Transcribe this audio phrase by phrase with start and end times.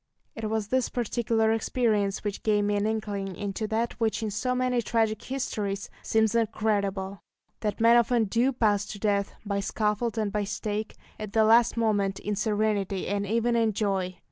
[0.35, 4.55] It was this particular experience which gave me an inkling into that which in so
[4.55, 7.21] many tragic histories seems incredible
[7.59, 11.77] that men often do pass to death, by scaffold and by stake, at the last
[11.77, 14.17] moment, in serenity and even in joy.